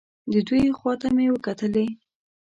د 0.31 0.33
دوی 0.47 0.63
خوا 0.77 0.93
ته 1.01 1.07
مې 1.15 1.27
وکتلې. 1.33 1.87